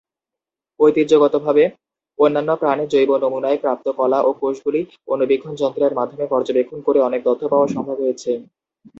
ঐতিহ্যগতভাবে 0.79 1.63
অন্যান্য 2.19 2.51
প্রাণীর 2.61 2.91
জৈব 2.93 3.11
নমুনায় 3.23 3.61
প্রাপ্ত 3.63 3.85
কলা 3.97 4.19
ও 4.21 4.39
কোষগুলি 4.39 4.81
অণুবীক্ষণ 5.07 5.53
যন্ত্রের 5.61 5.97
মাধ্যমে 5.99 6.25
পর্যবেক্ষণ 6.33 6.79
করে 6.87 6.99
অনেক 7.01 7.21
তথ্য 7.27 7.41
পাওয়া 7.51 7.67
সম্ভব 7.75 7.97
হয়েছে। 8.03 8.31